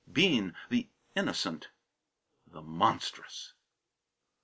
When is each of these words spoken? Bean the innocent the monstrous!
Bean 0.11 0.55
the 0.71 0.89
innocent 1.15 1.67
the 2.47 2.63
monstrous! 2.63 3.53